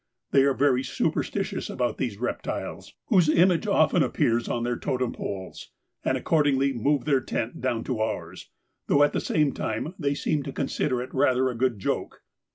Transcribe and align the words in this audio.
They 0.31 0.41
are 0.45 0.55
very 0.55 0.81
superstitious 0.81 1.69
about 1.69 1.99
these 1.99 2.17
reptiles, 2.17 2.95
whose 3.09 3.29
image 3.29 3.67
often 3.67 4.01
appears 4.01 4.47
on 4.49 4.63
their 4.63 4.79
totem 4.79 5.13
poles, 5.13 5.69
and 6.03 6.17
accordingly 6.17 6.73
moved 6.73 7.05
their 7.05 7.21
tent 7.21 7.61
down 7.61 7.83
to 7.83 7.99
ours, 7.99 8.49
though 8.87 9.03
at 9.03 9.13
the 9.13 9.21
same 9.21 9.51
time 9.53 9.93
they 9.99 10.15
seemed 10.15 10.45
to 10.45 10.53
consider 10.53 11.03
it 11.03 11.13
rather 11.13 11.49
a 11.49 11.55
good 11.55 11.77
joke. 11.77 12.23